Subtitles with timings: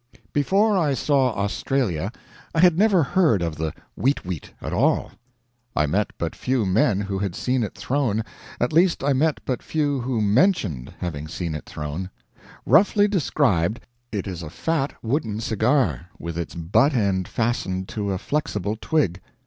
[0.33, 2.11] Before I saw Australia
[2.55, 5.11] I had never heard of the "weet weet" at all.
[5.75, 8.23] I met but few men who had seen it thrown
[8.59, 12.09] at least I met but few who mentioned having seen it thrown.
[12.65, 13.79] Roughly described,
[14.11, 19.21] it is a fat wooden cigar with its butt end fastened to a flexible twig.